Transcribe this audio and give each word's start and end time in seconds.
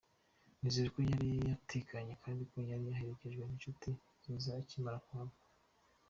Nizere 0.59 0.87
ko 0.93 0.99
yari 1.11 1.29
atekanye 1.55 2.13
kandi 2.23 2.43
ko 2.51 2.57
yari 2.71 2.85
aherekejwe 2.93 3.41
n’inshuti 3.45 3.89
nziza 4.19 4.49
akimara 4.61 4.97
kuhava. 5.05 5.37